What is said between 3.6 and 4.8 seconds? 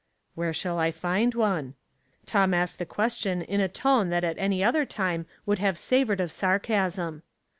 a tone that at any